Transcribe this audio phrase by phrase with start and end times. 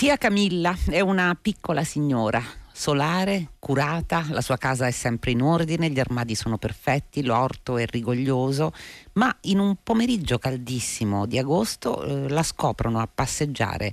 [0.00, 5.90] Zia Camilla è una piccola signora, solare, curata, la sua casa è sempre in ordine,
[5.90, 8.72] gli armadi sono perfetti, l'orto è rigoglioso,
[9.12, 13.92] ma in un pomeriggio caldissimo di agosto eh, la scoprono a passeggiare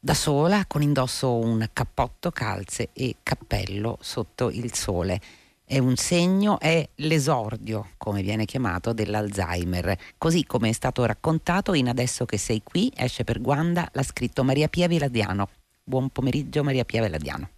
[0.00, 5.20] da sola con indosso un cappotto, calze e cappello sotto il sole
[5.64, 9.96] è un segno, è l'esordio, come viene chiamato, dell'Alzheimer.
[10.18, 14.44] Così come è stato raccontato in Adesso che sei qui, esce per Guanda, l'ha scritto
[14.44, 15.48] Maria Pia Veladiano.
[15.82, 17.48] Buon pomeriggio Maria Pia Veladiano.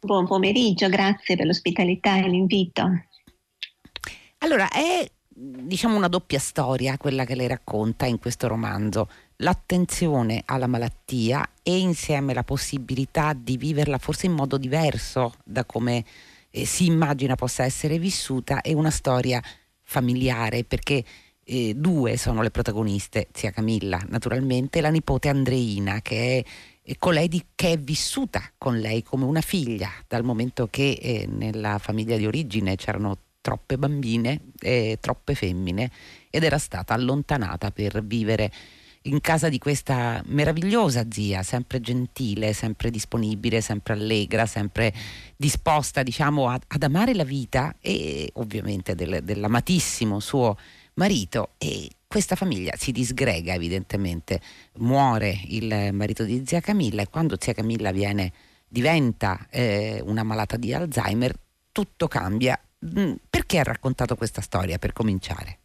[0.00, 3.04] Buon pomeriggio, grazie per l'ospitalità e l'invito.
[4.38, 10.66] Allora, è diciamo una doppia storia quella che lei racconta in questo romanzo, l'attenzione alla
[10.66, 16.04] malattia e insieme la possibilità di viverla forse in modo diverso da come
[16.52, 19.42] eh, si immagina possa essere vissuta è una storia
[19.82, 21.02] familiare perché
[21.44, 26.44] eh, due sono le protagoniste, zia Camilla naturalmente e la nipote Andreina che
[26.84, 31.26] è colei di, che è vissuta con lei come una figlia dal momento che eh,
[31.28, 35.90] nella famiglia di origine c'erano troppe bambine e troppe femmine
[36.30, 38.52] ed era stata allontanata per vivere
[39.02, 44.92] in casa di questa meravigliosa zia, sempre gentile, sempre disponibile, sempre allegra, sempre
[45.36, 50.56] disposta diciamo ad, ad amare la vita e ovviamente del, dell'amatissimo suo
[50.94, 54.40] marito e questa famiglia si disgrega evidentemente,
[54.74, 58.32] muore il marito di zia Camilla e quando zia Camilla viene,
[58.68, 61.34] diventa eh, una malata di Alzheimer
[61.72, 62.60] tutto cambia.
[62.98, 65.61] Mm, perché ha raccontato questa storia per cominciare?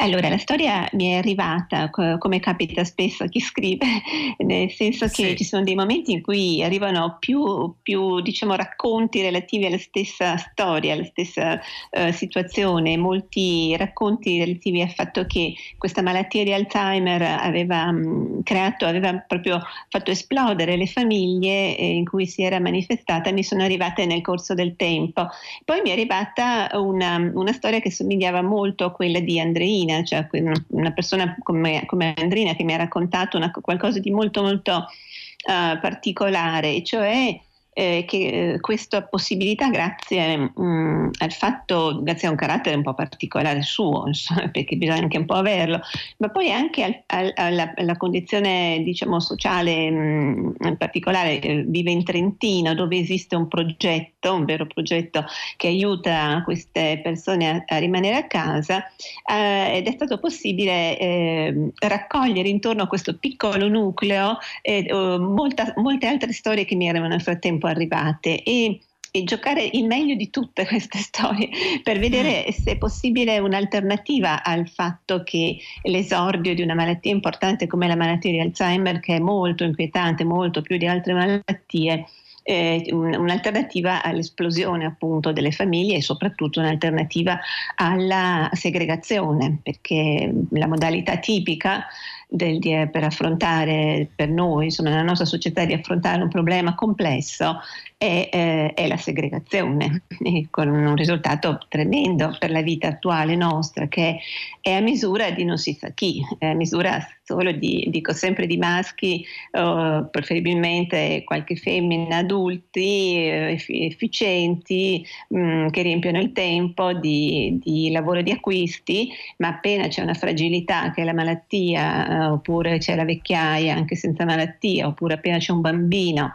[0.00, 3.86] Allora, la storia mi è arrivata, come capita spesso a chi scrive,
[4.38, 5.36] nel senso che sì.
[5.36, 10.94] ci sono dei momenti in cui arrivano più, più diciamo, racconti relativi alla stessa storia,
[10.94, 17.84] alla stessa uh, situazione, molti racconti relativi al fatto che questa malattia di Alzheimer aveva
[17.84, 23.44] um, creato, aveva proprio fatto esplodere le famiglie eh, in cui si era manifestata, mi
[23.44, 25.28] sono arrivate nel corso del tempo.
[25.66, 30.04] Poi mi è arrivata una, una storia che somigliava molto a quella di Andreina Andrina,
[30.04, 30.26] cioè
[30.68, 35.78] una persona come, come Andrina che mi ha raccontato una, qualcosa di molto molto uh,
[35.80, 37.38] particolare, cioè
[37.74, 42.82] eh, che eh, questa possibilità grazie mh, mm, al fatto, grazie a un carattere un
[42.82, 45.80] po' particolare suo, insomma, perché bisogna anche un po' averlo,
[46.18, 51.90] ma poi anche al, al, alla, alla, condizione diciamo, sociale mh, mm, particolare, eh, vive
[51.90, 55.24] in Trentino dove esiste un progetto, un vero progetto
[55.56, 58.84] che aiuta queste persone a, a rimanere a casa
[59.24, 64.86] eh, ed è stato possibile eh, raccogliere intorno a questo piccolo nucleo eh,
[65.18, 68.80] molta, molte altre storie che mi erano nel frattempo tempo arrivate e,
[69.10, 71.48] e giocare il meglio di tutte queste storie
[71.82, 72.50] per vedere mm.
[72.50, 78.32] se è possibile un'alternativa al fatto che l'esordio di una malattia importante come la malattia
[78.32, 82.06] di Alzheimer, che è molto inquietante, molto più di altre malattie,
[82.44, 87.38] eh, un'alternativa all'esplosione appunto delle famiglie e soprattutto un'alternativa
[87.76, 91.86] alla segregazione, perché la modalità tipica
[92.32, 97.60] del, di, per affrontare per noi, insomma, nella nostra società di affrontare un problema complesso
[98.02, 100.02] è, eh, è la segregazione,
[100.50, 104.18] con un risultato tremendo per la vita attuale nostra, che
[104.60, 108.46] è a misura di non si sa chi, è a misura solo di, dico sempre
[108.46, 116.92] di maschi, uh, preferibilmente qualche femmina, adulti, uh, efficienti, mh, mm, che riempiono il tempo
[116.94, 122.32] di, di, lavoro di acquisti, ma appena c'è una fragilità che è la malattia, uh,
[122.32, 126.32] oppure c'è la vecchiaia anche senza malattia, oppure appena c'è un bambino,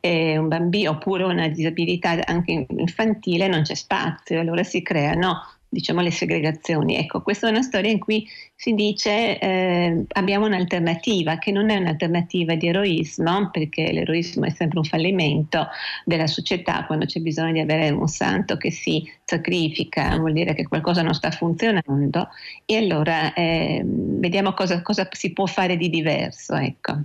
[0.00, 6.00] eh, un bambino oppure una disabilità anche infantile, non c'è spazio, allora si creano diciamo
[6.00, 6.96] le segregazioni.
[6.96, 8.26] Ecco, questa è una storia in cui
[8.56, 14.78] si dice eh, abbiamo un'alternativa che non è un'alternativa di eroismo, perché l'eroismo è sempre
[14.78, 15.68] un fallimento
[16.04, 20.66] della società quando c'è bisogno di avere un santo che si sacrifica, vuol dire che
[20.66, 22.28] qualcosa non sta funzionando
[22.66, 26.54] e allora eh, vediamo cosa, cosa, si può fare di diverso.
[26.54, 27.04] Ecco.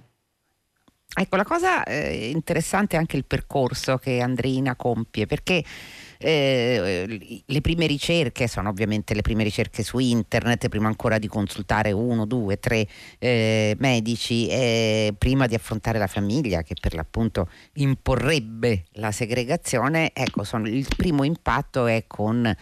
[1.17, 5.63] Ecco, la cosa eh, interessante è anche il percorso che Andreina compie, perché
[6.17, 11.93] eh, le prime ricerche sono ovviamente le prime ricerche su internet, prima ancora di consultare
[11.93, 12.85] uno, due, tre
[13.19, 20.43] eh, medici, eh, prima di affrontare la famiglia che per l'appunto imporrebbe la segregazione, ecco,
[20.43, 22.53] sono, il primo impatto è con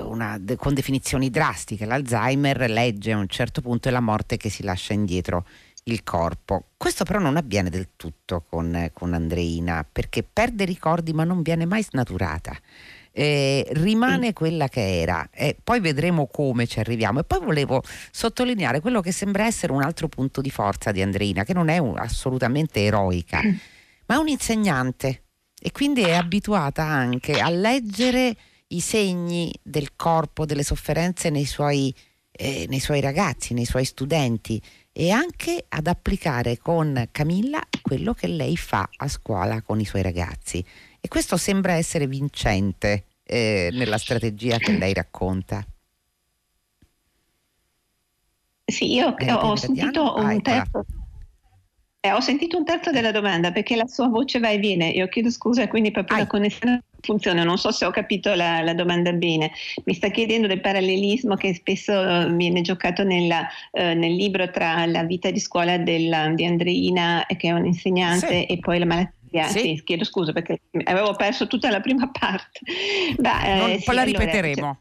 [0.00, 1.84] una, con definizioni drastiche.
[1.84, 5.46] L'Alzheimer legge a un certo punto è la morte che si lascia indietro
[5.88, 6.68] il corpo.
[6.76, 11.64] Questo però non avviene del tutto con, con Andreina, perché perde ricordi ma non viene
[11.66, 12.56] mai snaturata.
[13.18, 17.20] eh, rimane quella che era e poi vedremo come ci arriviamo.
[17.20, 21.42] E poi volevo sottolineare quello che sembra essere un altro punto di forza di Andreina,
[21.44, 23.40] che non è un, assolutamente eroica,
[24.06, 25.22] ma è un insegnante
[25.58, 28.36] e quindi è abituata anche a leggere
[28.68, 31.94] i segni del corpo, delle sofferenze nei suoi,
[32.30, 34.60] eh, nei suoi ragazzi, nei suoi studenti
[34.98, 40.00] e anche ad applicare con Camilla quello che lei fa a scuola con i suoi
[40.00, 40.64] ragazzi.
[40.98, 45.62] E questo sembra essere vincente eh, nella strategia che lei racconta.
[48.64, 50.86] Sì, io eh, ho sentito un ah, terzo.
[52.00, 54.88] Eh, ho sentito un terzo della domanda perché la sua voce va e viene.
[54.88, 56.20] Io chiedo scusa, quindi proprio ah.
[56.20, 57.44] la connessione funziona.
[57.44, 59.52] Non so se ho capito la, la, domanda bene.
[59.84, 64.86] Mi sta chiedendo del parallelismo che spesso uh, viene giocato nella, uh, nel libro tra
[64.86, 68.44] la vita di scuola della, di Andreina, che è un insegnante, sì.
[68.44, 69.58] e poi la malattia sì.
[69.58, 69.82] sì.
[69.84, 72.60] chiedo scusa perché avevo perso tutta la prima parte.
[73.18, 74.60] Ma, non, eh, poi la ripeteremo.
[74.60, 74.78] Allora,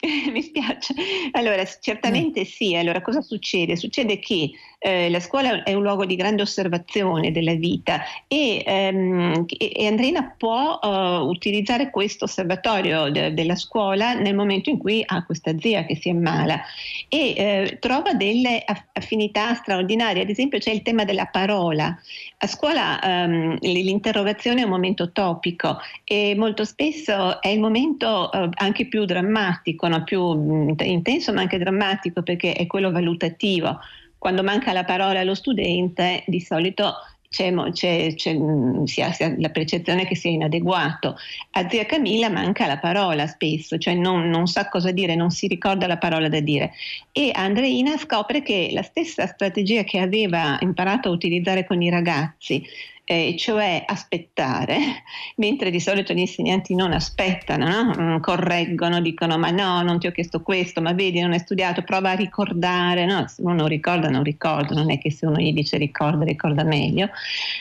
[0.32, 0.94] Mi spiace.
[1.32, 2.74] Allora, certamente sì.
[2.74, 3.76] Allora, cosa succede?
[3.76, 9.44] Succede che eh, la scuola è un luogo di grande osservazione della vita e, ehm,
[9.58, 15.22] e Andrina può uh, utilizzare questo osservatorio de- della scuola nel momento in cui ha
[15.24, 16.62] questa zia che si ammala
[17.08, 20.22] e eh, trova delle affinità straordinarie.
[20.22, 21.94] Ad esempio, c'è il tema della parola.
[22.38, 28.48] A scuola um, l'interrogazione è un momento topico e molto spesso è il momento uh,
[28.54, 30.04] anche più drammatico no?
[30.04, 33.78] più mm, intenso ma anche drammatico perché è quello valutativo.
[34.16, 36.94] Quando manca la parola allo studente di solito
[37.30, 41.16] c'è, c'è, c'è, mm, si, ha, la percezione che sia inadeguato.
[41.52, 45.46] A zia Camilla manca la parola spesso, cioè non, non, sa cosa dire, non si
[45.46, 46.72] ricorda la parola da dire.
[47.12, 52.66] E Andreina scopre che la stessa strategia che aveva imparato a utilizzare con i ragazzi,
[53.10, 54.78] eh, cioè aspettare,
[55.36, 57.94] mentre di solito gli insegnanti non aspettano, no?
[57.98, 61.82] Mm, correggono, dicono ma no, non ti ho chiesto questo, ma vedi, non hai studiato,
[61.82, 63.26] prova a ricordare, no?
[63.26, 66.62] se uno non ricorda, non ricorda, non è che se uno gli dice ricorda, ricorda
[66.62, 67.08] meglio.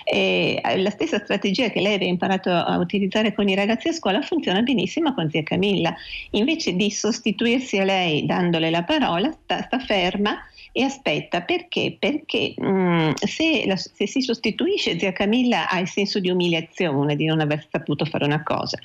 [0.03, 3.93] E eh, la stessa strategia che lei aveva imparato a utilizzare con i ragazzi a
[3.93, 5.95] scuola funziona benissimo con zia Camilla,
[6.31, 10.37] invece di sostituirsi a lei dandole la parola, sta, sta ferma
[10.71, 11.95] e aspetta perché?
[11.97, 17.15] Perché mh, mm, se, la, se, si sostituisce zia Camilla ha il senso di umiliazione
[17.15, 18.77] di non aver saputo fare una cosa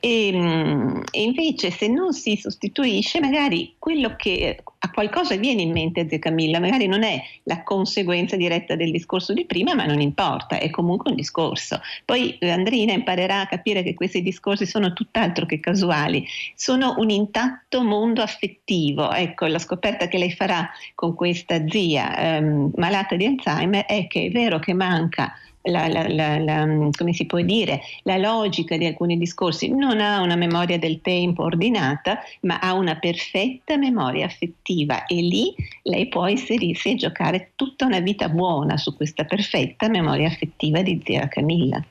[0.00, 5.60] e, mh, mm, e invece se non si sostituisce magari quello che a qualcosa viene
[5.60, 9.74] in mente a zia Camilla, magari non è la conseguenza diretta del discorso di prima,
[9.74, 11.80] ma non importa, è comunque un discorso.
[12.06, 17.10] Poi eh, Andrina imparerà a capire che questi discorsi sono tutt'altro che casuali, sono un
[17.10, 19.12] intatto mondo affettivo.
[19.12, 24.24] Ecco, la scoperta che lei farà con questa zia ehm, malata di Alzheimer è che
[24.24, 25.34] è vero che manca
[25.64, 30.34] la, la, la, come si può dire, la logica di alcuni discorsi, non ha una
[30.34, 36.92] memoria del tempo ordinata, ma ha una perfetta memoria affettiva e lì lei può inserirsi
[36.92, 41.84] e giocare tutta una vita buona su questa perfetta memoria affettiva di zia Camilla.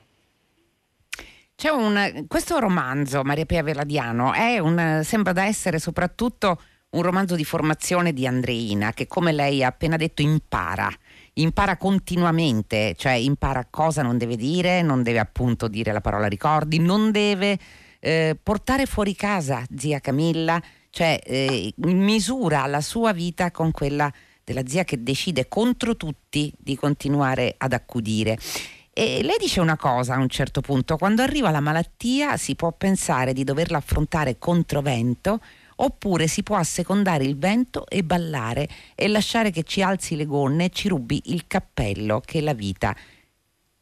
[1.72, 6.58] Un, questo romanzo, Maria Pia Veladiano, un, sembra da essere soprattutto
[6.90, 10.90] un romanzo di formazione di Andreina che come lei ha appena detto impara
[11.34, 16.78] impara continuamente, cioè impara cosa non deve dire, non deve appunto dire la parola ricordi,
[16.78, 17.58] non deve
[18.00, 20.60] eh, portare fuori casa zia Camilla,
[20.90, 24.12] cioè eh, misura la sua vita con quella
[24.42, 28.36] della zia che decide contro tutti di continuare ad accudire.
[28.92, 32.72] E lei dice una cosa a un certo punto, quando arriva la malattia si può
[32.72, 35.40] pensare di doverla affrontare contro vento
[35.82, 40.66] oppure si può assecondare il vento e ballare e lasciare che ci alzi le gonne
[40.66, 42.94] e ci rubi il cappello che la vita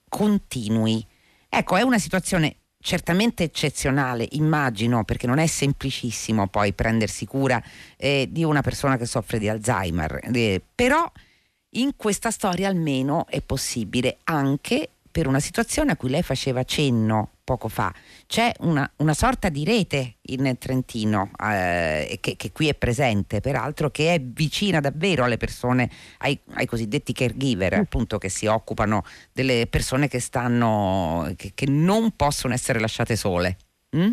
[0.08, 1.04] continui.
[1.48, 7.62] Ecco, è una situazione certamente eccezionale, immagino, perché non è semplicissimo poi prendersi cura
[7.96, 11.10] eh, di una persona che soffre di Alzheimer, eh, però
[11.72, 17.38] in questa storia almeno è possibile anche per una situazione a cui lei faceva cenno
[17.42, 17.92] poco fa.
[18.28, 23.90] C'è una, una sorta di rete in Trentino eh, che, che, qui è presente, peraltro,
[23.90, 27.80] che è vicina davvero alle persone, ai, ai cosiddetti caregiver, mm.
[27.80, 33.56] appunto, che si occupano delle persone che stanno, che, che non possono essere lasciate sole.
[33.96, 34.12] Mm?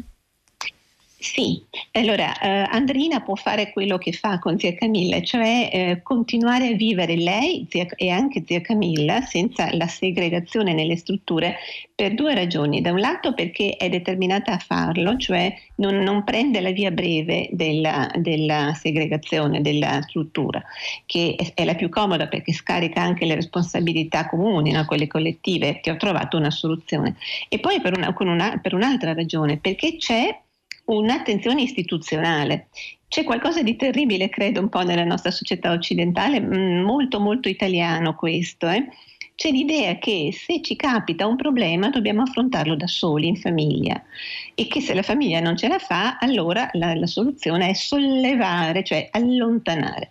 [1.26, 1.60] Sì,
[1.94, 6.76] allora eh, Andrina può fare quello che fa con zia Camilla, cioè eh, continuare a
[6.76, 11.58] vivere lei zia, e anche zia Camilla senza la segregazione nelle strutture
[11.96, 12.80] per due ragioni.
[12.80, 17.50] Da un lato perché è determinata a farlo, cioè non, non prende la via breve
[17.52, 20.64] della, della, segregazione della struttura,
[21.08, 24.86] che è, la più comoda perché scarica anche le responsabilità comuni, no?
[24.86, 27.16] quelle collettive, che ho trovato una soluzione.
[27.50, 30.44] E poi per, una, una, per un'altra ragione, perché c'è
[30.86, 32.68] un'attenzione istituzionale.
[33.08, 38.16] C'è qualcosa di terribile, credo, un po' nella nostra società occidentale, mm, molto molto italiano
[38.16, 38.68] questo.
[38.68, 38.88] Eh?
[39.36, 44.02] C'è l'idea che se ci capita un problema dobbiamo affrontarlo da soli, in famiglia,
[44.56, 48.84] e che se la famiglia non ce la fa, allora la, la soluzione è sollevare,
[48.84, 50.10] cioè allontanare.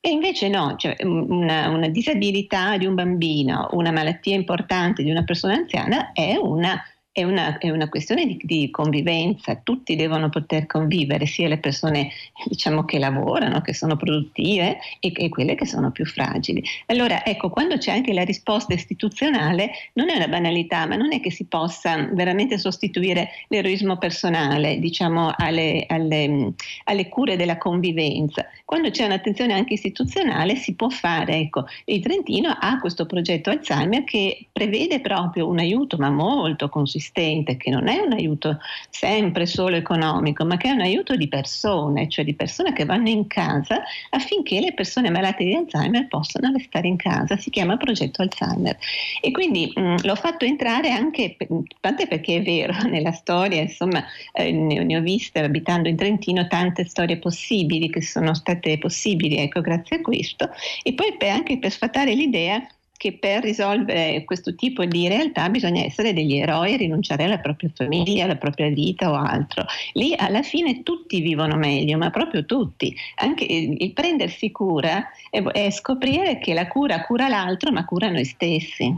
[0.00, 5.22] E invece no, cioè una, una, disabilità di un bambino, una malattia importante di una
[5.22, 6.82] persona anziana è una
[7.14, 12.10] è una, è una questione di, di, convivenza, tutti devono poter convivere, sia le persone
[12.46, 16.64] diciamo, che lavorano, che sono produttive e, e, quelle che sono più fragili.
[16.86, 21.20] Allora, ecco, quando c'è anche la risposta istituzionale, non è una banalità, ma non è
[21.20, 26.54] che si possa veramente sostituire l'eroismo personale, diciamo, alle, alle,
[26.84, 28.46] alle cure della convivenza.
[28.64, 34.02] Quando c'è un'attenzione anche istituzionale si può fare, ecco, il Trentino ha questo progetto Alzheimer
[34.04, 38.58] che prevede proprio un aiuto, ma molto consistente consistente, che non è un aiuto
[38.90, 43.08] sempre solo economico, ma che è un aiuto di persone, cioè di persone che vanno
[43.08, 47.36] in casa affinché le persone malate di Alzheimer possano restare in casa.
[47.36, 48.76] Si chiama progetto Alzheimer.
[49.20, 51.36] E quindi mh, l'ho fatto entrare anche,
[51.80, 56.46] tante perché è vero, nella storia, insomma, eh, ne, ne, ho viste abitando in Trentino
[56.46, 60.50] tante storie possibili che sono state possibili, ecco, grazie a questo.
[60.82, 62.64] E poi per, anche per sfatare l'idea
[63.02, 67.68] che per risolvere questo tipo di realtà bisogna essere degli eroi e rinunciare alla propria
[67.74, 69.64] famiglia, alla propria vita o altro.
[69.94, 72.94] Lì alla fine tutti vivono meglio, ma proprio tutti.
[73.16, 78.96] Anche il, prendersi cura è scoprire che la cura cura l'altro, ma cura noi stessi.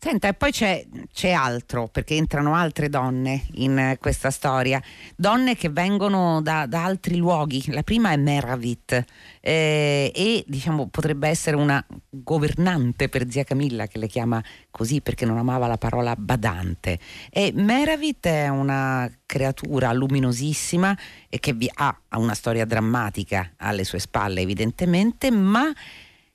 [0.00, 4.80] Senta, e poi c'è, c'è, altro, perché entrano altre donne in questa storia,
[5.16, 7.64] donne che vengono da, da altri luoghi.
[7.72, 9.04] La prima è Meravit
[9.40, 14.40] eh, e diciamo, potrebbe essere una governante per zia Camilla, che le chiama
[14.70, 17.00] così perché non amava la parola badante.
[17.28, 20.96] E Meravit è una creatura luminosissima
[21.28, 25.72] e che ha una storia drammatica alle sue spalle, evidentemente, ma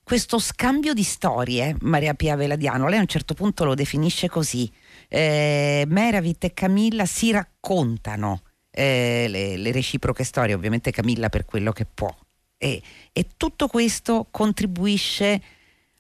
[0.03, 4.69] questo scambio di storie, Maria Pia Veladiano, lei a un certo punto lo definisce così,
[5.07, 11.72] eh, Meravit e Camilla si raccontano eh, le, le, reciproche storie, ovviamente Camilla per quello
[11.72, 12.13] che può.
[12.57, 12.81] E,
[13.13, 15.41] e tutto questo contribuisce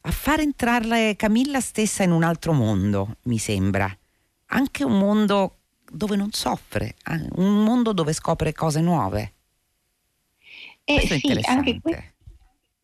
[0.01, 3.89] a far entrare Camilla stessa in un altro mondo, mi sembra.
[4.47, 6.95] Anche un mondo dove non soffre,
[7.35, 9.33] un mondo dove scopre cose nuove.
[10.83, 12.12] Eh, questo sì, anche questo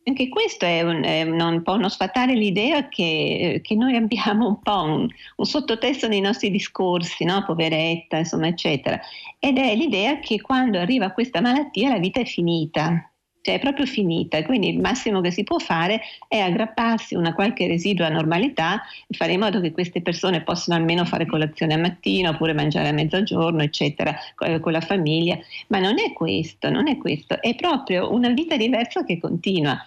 [0.09, 4.59] anche questo è un, è un po' uno sfatare l'idea che, che noi abbiamo un
[4.59, 7.43] po' un, un, sottotesto nei nostri discorsi, no?
[7.45, 8.99] poveretta, insomma, eccetera.
[9.39, 13.09] Ed è l'idea che quando arriva questa malattia la vita è finita,
[13.41, 17.67] cioè è proprio finita, quindi il massimo che si può fare è aggrapparsi una qualche
[17.67, 22.31] residua normalità e fare in modo che queste persone possano almeno fare colazione a mattina
[22.31, 25.37] oppure mangiare a mezzogiorno, eccetera, con la famiglia.
[25.67, 29.77] Ma non è questo, non è questo, è proprio una vita diversa che continua.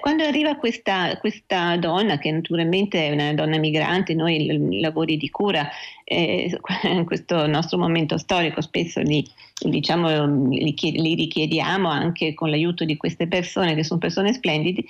[0.00, 5.30] Quando arriva questa, questa donna, che naturalmente è una donna migrante, noi i lavori di
[5.30, 5.68] cura
[6.08, 9.24] eh, in questo nostro momento storico spesso li,
[9.60, 14.84] diciamo, li, li, richiediamo anche con l'aiuto di queste persone che sono persone splendide,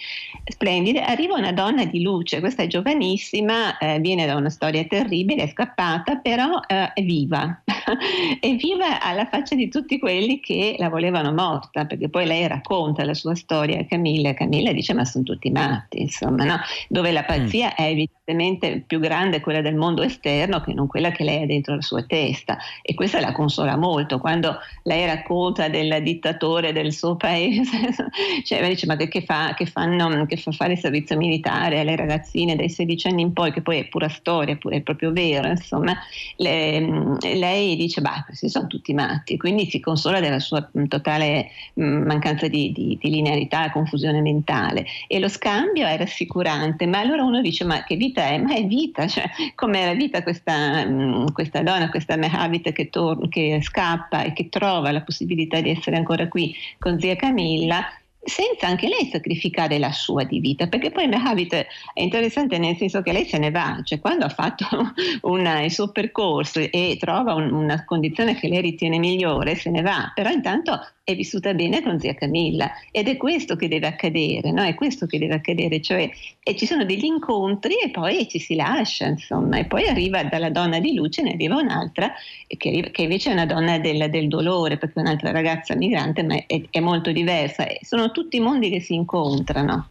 [0.44, 5.42] splendide arriva una donna di luce, questa è giovanissima, eh, viene da una storia terribile,
[5.42, 7.62] è scappata, però eh, è viva,
[8.40, 13.04] è viva alla faccia di tutti quelli che la volevano morta, perché poi lei racconta
[13.04, 16.60] la sua storia a Camilla, Camilla dice ma sono tutti matti, insomma, no?
[16.88, 17.76] dove la pazzia mm.
[17.76, 21.46] è evidentemente più grande quella del mondo esterno che non quella quella che lei ha
[21.46, 22.58] dentro la sua testa.
[22.82, 24.18] E questa la consola molto.
[24.18, 27.94] Quando lei racconta del dittatore del suo paese
[28.44, 32.56] cioè dice ma che, fa, che, fanno, che fa fare il servizio militare alle ragazzine
[32.56, 33.52] dai 16 anni in poi?
[33.52, 35.96] Che poi è pura storia è proprio vero insomma.
[36.36, 39.36] Le, lei dice bah questi sono tutti matti.
[39.36, 44.86] Quindi si consola della sua totale mancanza di, di, di linearità confusione mentale.
[45.06, 48.38] E lo scambio è rassicurante ma allora uno dice ma che vita è?
[48.38, 49.24] ma è vita cioè
[49.54, 50.84] com'è la vita questa
[51.32, 55.96] questa donna, questa Mehavit che, tor- che scappa e che trova la possibilità di essere
[55.96, 57.84] ancora qui con zia Camilla,
[58.28, 61.66] senza anche lei sacrificare la sua di vita, perché poi Mehavit è
[62.02, 64.66] interessante nel senso che lei se ne va, cioè quando ha fatto
[65.22, 69.82] una, il suo percorso e trova un, una condizione che lei ritiene migliore, se ne
[69.82, 74.50] va, però intanto è vissuta bene con zia Camilla ed è questo che deve accadere,
[74.50, 74.62] no?
[74.62, 76.10] è questo che deve accadere, cioè
[76.54, 80.78] ci sono degli incontri e poi ci si lascia, insomma, e poi arriva dalla donna
[80.80, 82.12] di luce, ne arriva un'altra
[82.46, 86.22] che, arriva, che invece è una donna del, del, dolore, perché è un'altra ragazza migrante,
[86.22, 89.88] ma è, è molto diversa, sono tutti mondi che si incontrano.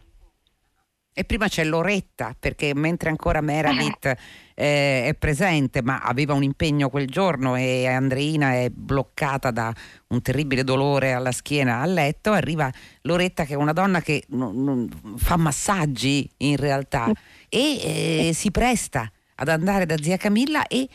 [1.18, 4.06] E prima c'è Loretta, perché mentre ancora Meravit
[4.54, 9.74] eh, è presente, ma aveva un impegno quel giorno e Andreina è bloccata da
[10.10, 14.62] un terribile dolore alla schiena a letto, arriva Loretta che è una donna che non,
[14.62, 17.10] non, fa massaggi in realtà
[17.48, 20.88] e eh, si presta ad andare da zia Camilla e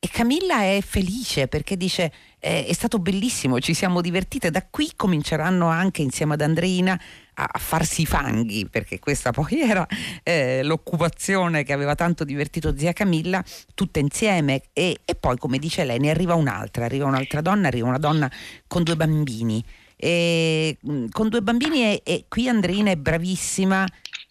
[0.00, 4.92] e Camilla è felice perché dice eh, è stato bellissimo, ci siamo divertite, da qui
[4.94, 7.00] cominceranno anche insieme ad Andreina
[7.34, 9.86] a, farsi i fanghi, perché questa poi era
[10.22, 15.84] eh, l'occupazione che aveva tanto divertito zia Camilla, tutte insieme e, e, poi come dice
[15.84, 18.30] lei ne arriva un'altra, arriva un'altra donna, arriva una donna
[18.66, 19.64] con due bambini.
[20.00, 23.84] E, mm, con due bambini e, e qui Andreina è bravissima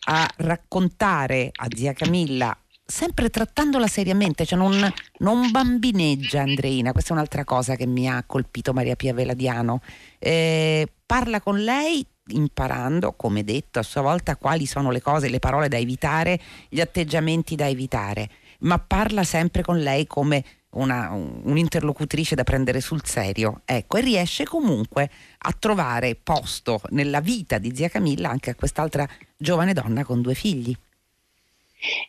[0.09, 2.57] a raccontare a zia Camilla
[2.89, 8.23] sempre trattandola seriamente, cioè non, non, bambineggia Andreina, questa è un'altra cosa che mi ha
[8.25, 9.81] colpito Maria Pia Veladiano.
[10.17, 15.39] Eh, parla con lei imparando, come detto, a sua volta quali sono le cose, le
[15.39, 16.39] parole da evitare,
[16.69, 18.29] gli atteggiamenti da evitare,
[18.59, 24.45] ma parla sempre con lei come una, un'interlocutrice da prendere sul serio, ecco, e riesce
[24.45, 30.21] comunque a trovare posto nella vita di zia Camilla anche a quest'altra giovane donna con
[30.21, 30.75] due figli.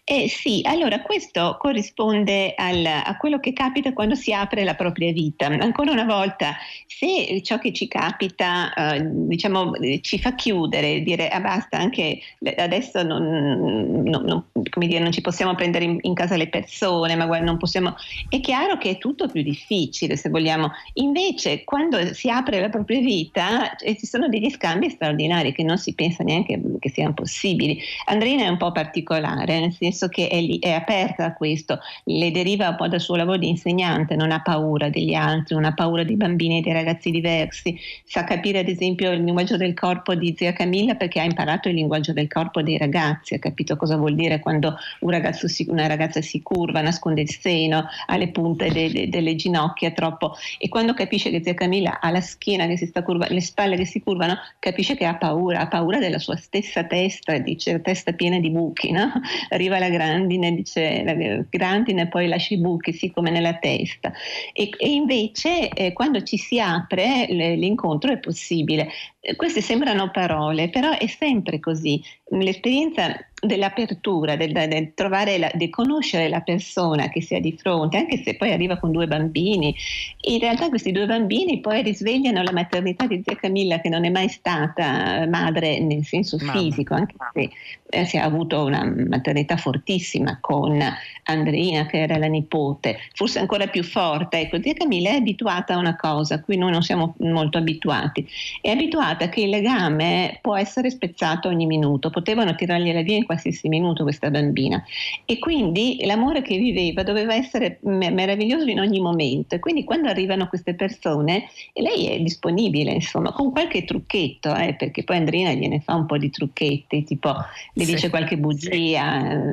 [0.04, 5.12] Eh sì, allora questo corrisponde al, a quello che capita quando si apre la propria
[5.12, 5.46] vita.
[5.46, 6.56] Ancora una volta,
[6.86, 12.18] se ciò che ci capita eh, diciamo, ci fa chiudere, dire ah, basta, anche
[12.56, 14.44] adesso non, non, non,
[14.76, 17.94] dire, non ci possiamo prendere in, in, casa le persone, ma guarda, non possiamo...
[18.30, 20.70] È chiaro che è tutto più difficile se vogliamo.
[20.94, 25.76] Invece quando si apre la propria vita eh, ci sono degli scambi straordinari che non
[25.76, 27.78] si pensa neanche che siano possibili.
[28.06, 32.30] Andrina è un po' particolare nel senso che è, lì, è aperta a questo, le
[32.30, 35.74] deriva un po' dal suo lavoro di insegnante, non ha paura degli altri, non ha
[35.74, 40.14] paura dei bambini e dei ragazzi diversi, sa capire ad esempio il linguaggio del corpo
[40.14, 43.96] di zia Camilla perché ha imparato il linguaggio del corpo dei ragazzi, ha capito cosa
[43.96, 48.70] vuol dire quando un si, una ragazza si curva, nasconde il seno, ha le punte
[48.70, 50.36] de, de, delle ginocchia troppo.
[50.58, 53.76] E quando capisce che zia Camilla ha la schiena che si sta curvando, le spalle
[53.76, 58.12] che si curvano, capisce che ha paura, ha paura della sua stessa testa, dice testa
[58.12, 59.12] piena di buchi, no?
[59.50, 61.14] Arriva la grandine, dice la
[61.48, 64.12] grandine poi lascia i buchi, sì come nella testa.
[64.52, 68.88] E, e invece eh, quando ci si apre l'incontro è possibile.
[69.20, 72.02] Eh, queste sembrano parole, però è sempre così.
[72.30, 77.98] L'esperienza dell'apertura, del, del trovare, la, di conoscere la persona che si ha di fronte,
[77.98, 79.74] anche se poi arriva con due bambini.
[80.22, 84.10] In realtà questi due bambini poi risvegliano la maternità di zia Camilla che non è
[84.10, 86.52] mai stata madre nel senso Mamma.
[86.52, 87.50] fisico, anche se
[87.90, 90.78] eh, si è avuto una maternità fortissima con
[91.24, 94.40] Andreina che era la nipote, forse ancora più forte.
[94.40, 98.26] Ecco, zia Camilla è abituata a una cosa a cui noi non siamo molto abituati,
[98.60, 103.68] è abituata che il legame può essere spezzato ogni minuto, potevano tirargliela via in qualsiasi
[103.68, 104.82] minuto questa bambina
[105.24, 110.48] e quindi l'amore che viveva doveva essere meraviglioso in ogni momento e quindi quando arrivano
[110.48, 115.94] queste persone lei è disponibile insomma con qualche trucchetto eh, perché poi Andrina gliene fa
[115.94, 117.32] un po' di trucchetti tipo
[117.74, 118.96] le sì, dice qualche bugia sì.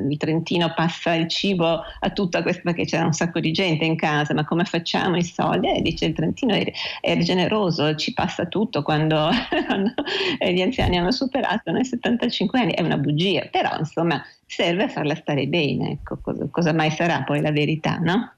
[0.09, 3.95] il Trentino passa il cibo a tutta questa perché c'era un sacco di gente in
[3.95, 5.69] casa ma come facciamo i soldi?
[5.69, 9.29] E dice il Trentino è, è generoso ci passa tutto quando,
[9.67, 9.93] quando
[10.39, 15.15] gli anziani hanno superato i 75 anni è una bugia però insomma serve a farla
[15.15, 18.33] stare bene, ecco, cosa, cosa mai sarà poi la verità, no?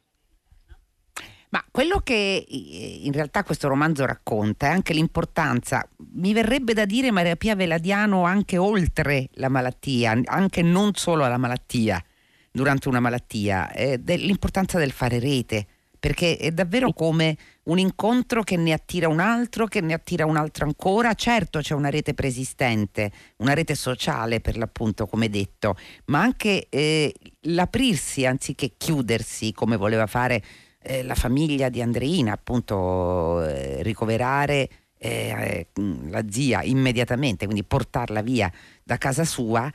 [1.50, 7.10] Ma quello che in realtà questo romanzo racconta è anche l'importanza, mi verrebbe da dire
[7.10, 12.04] Maria Pia Veladiano, anche oltre la malattia, anche non solo alla malattia,
[12.52, 15.68] durante una malattia, eh, dell'importanza del fare rete,
[16.00, 20.38] perché è davvero come un incontro che ne attira un altro, che ne attira un
[20.38, 21.14] altro ancora.
[21.14, 27.14] Certo c'è una rete preesistente, una rete sociale per l'appunto, come detto, ma anche eh,
[27.42, 30.44] l'aprirsi anziché chiudersi come voleva fare
[30.82, 35.68] eh, la famiglia di Andreina, appunto eh, ricoverare eh,
[36.10, 38.52] la zia immediatamente, quindi portarla via
[38.84, 39.72] da casa sua.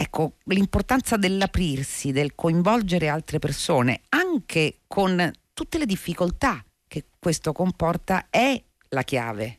[0.00, 8.28] Ecco, l'importanza dell'aprirsi, del coinvolgere altre persone, anche con tutte le difficoltà che questo comporta,
[8.30, 9.58] è la chiave.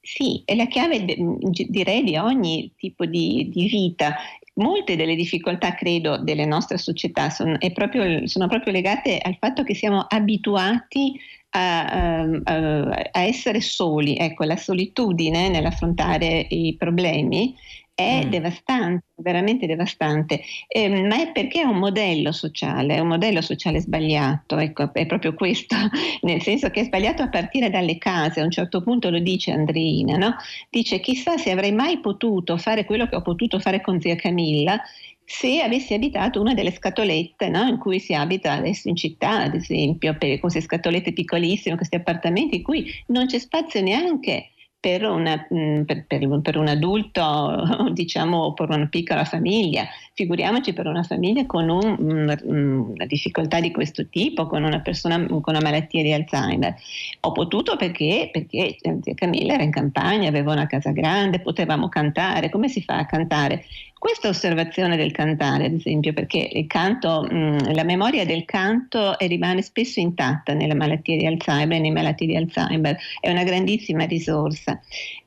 [0.00, 4.14] Sì, è la chiave direi di ogni tipo di, di vita.
[4.54, 9.74] Molte delle difficoltà, credo, delle nostre società sono proprio, sono proprio legate al fatto che
[9.74, 11.18] siamo abituati
[11.50, 14.16] a, a, a, essere soli.
[14.16, 17.56] Ecco, la solitudine nell'affrontare i problemi
[17.94, 18.28] è mm.
[18.28, 23.80] devastante, veramente devastante, eh, ma è perché è un modello sociale, è un modello sociale
[23.80, 25.76] sbagliato, ecco, è proprio questo,
[26.22, 29.52] nel senso che è sbagliato a partire dalle case, a un certo punto lo dice
[29.52, 30.36] Andreina, no?
[30.70, 34.80] dice chissà se avrei mai potuto fare quello che ho potuto fare con zia Camilla
[35.26, 37.66] se avessi abitato una delle scatolette no?
[37.66, 42.56] in cui si abita adesso in città, ad esempio, per queste scatolette piccolissime, questi appartamenti
[42.56, 44.50] in cui non c'è spazio neanche
[44.84, 49.86] per, una, mm, per, per, un adulto, diciamo, per una piccola famiglia.
[50.12, 55.24] Figuriamoci per una famiglia con un, mm, una difficoltà di questo tipo, con una persona
[55.26, 56.76] con una malattia di Alzheimer.
[57.20, 62.50] Ho potuto perché, perché zia Camilla era in campagna, aveva una casa grande, potevamo cantare.
[62.50, 63.64] Come si fa a cantare?
[64.04, 69.98] Questa osservazione del cantare, ad esempio, perché canto, mh, la memoria del canto rimane spesso
[69.98, 74.78] intatta nelle malattie di Alzheimer, nei malati di Alzheimer, è una grandissima risorsa.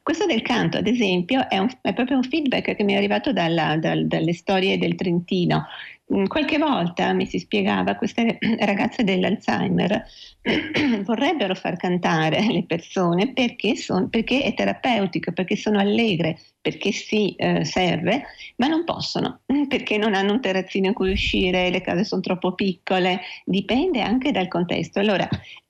[0.04, 3.34] Questo del canto, ad esempio, è, un, è proprio un feedback che mi è arrivato
[3.34, 5.66] dalla, dal, dalle storie del Trentino.
[6.28, 10.06] Qualche volta mi si spiegava, queste ragazze dell'Alzheimer
[11.04, 17.36] vorrebbero far cantare le persone perché, son, perché è terapeutico, perché sono allegre, perché si
[17.36, 18.24] eh, serve,
[18.56, 22.54] ma non possono, perché non hanno un terrazzino in cui uscire, le case sono troppo
[22.54, 25.00] piccole, dipende anche dal contesto.
[25.00, 25.28] Allora,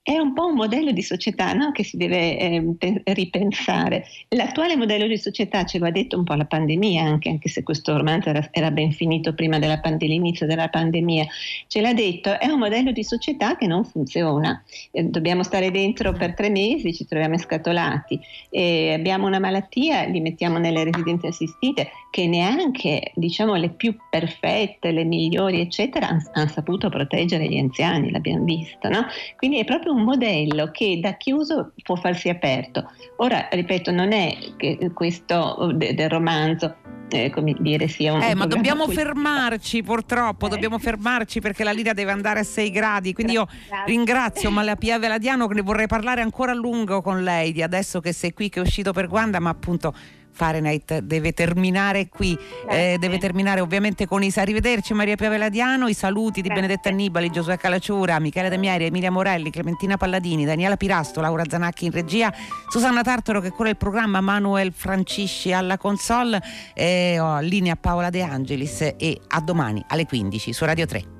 [0.07, 1.73] è un po' un modello di società no?
[1.73, 4.05] che si deve eh, ripensare.
[4.29, 7.61] L'attuale modello di società ce lo ha detto un po' la pandemia, anche, anche se
[7.61, 11.25] questo romanzo era, era ben finito prima della pand- dell'inizio della pandemia,
[11.67, 14.63] ce l'ha detto, è un modello di società che non funziona.
[14.91, 18.17] Eh, dobbiamo stare dentro per tre mesi, ci troviamo scatolati,
[18.49, 24.91] eh, abbiamo una malattia, li mettiamo nelle residenze assistite, che neanche diciamo, le più perfette,
[24.91, 28.87] le migliori, eccetera, hanno han saputo proteggere gli anziani, l'abbiamo visto.
[28.87, 29.05] No?
[29.35, 32.89] Quindi è proprio un modello che da chiuso può farsi aperto.
[33.17, 36.75] Ora, ripeto, non è che questo de- del romanzo
[37.09, 38.21] eh, come dire, sia un.
[38.21, 38.93] Eh, ma dobbiamo cui...
[38.93, 40.49] fermarci, purtroppo, eh.
[40.49, 43.13] dobbiamo fermarci perché la linea deve andare a 6 gradi.
[43.13, 43.85] Quindi io Grazie.
[43.85, 48.13] ringrazio Malapia Veladiano, che ne vorrei parlare ancora a lungo con lei di adesso che
[48.13, 49.93] sei qui, che è uscito per Guanda, ma appunto
[50.37, 52.37] Fahrenheit deve terminare qui,
[52.69, 54.41] eh, deve terminare ovviamente con Isa.
[54.41, 56.61] Arrivederci Maria Piaveladiano, i saluti di Grazie.
[56.61, 61.85] Benedetta Annibali, Giosuè Calaciura, Michele De Mieri, Emilia Morelli, Clementina Palladini, Daniela Pirasto, Laura Zanacchi
[61.85, 62.31] in regia,
[62.69, 66.39] Susanna Tartaro che cura il programma, Manuel Francisci alla console,
[66.75, 71.15] eh, oh, linea Paola De Angelis e a domani alle 15 su Radio 3.